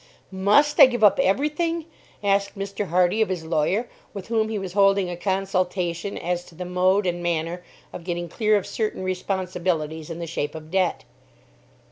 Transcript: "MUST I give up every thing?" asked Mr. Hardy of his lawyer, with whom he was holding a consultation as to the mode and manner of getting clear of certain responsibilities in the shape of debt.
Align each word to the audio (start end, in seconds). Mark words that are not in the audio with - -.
"MUST 0.31 0.79
I 0.79 0.87
give 0.87 1.03
up 1.03 1.19
every 1.19 1.47
thing?" 1.47 1.85
asked 2.23 2.57
Mr. 2.57 2.87
Hardy 2.87 3.21
of 3.21 3.29
his 3.29 3.45
lawyer, 3.45 3.87
with 4.15 4.29
whom 4.29 4.49
he 4.49 4.57
was 4.57 4.73
holding 4.73 5.11
a 5.11 5.15
consultation 5.15 6.17
as 6.17 6.43
to 6.45 6.55
the 6.55 6.65
mode 6.65 7.05
and 7.05 7.21
manner 7.21 7.63
of 7.93 8.03
getting 8.03 8.27
clear 8.27 8.57
of 8.57 8.65
certain 8.65 9.03
responsibilities 9.03 10.09
in 10.09 10.17
the 10.17 10.25
shape 10.25 10.55
of 10.55 10.71
debt. 10.71 11.03